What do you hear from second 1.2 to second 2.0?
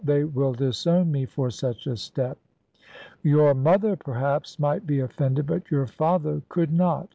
for such a